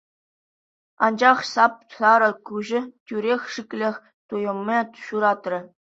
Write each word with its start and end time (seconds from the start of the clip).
Анчах 1.07 1.39
сап-сарӑ 1.51 2.31
куҫӗ 2.51 2.81
тӳрех 3.13 3.43
шиклӗх 3.57 3.95
туйӑмӗ 4.27 4.79
ҫуратрӗ. 5.03 5.59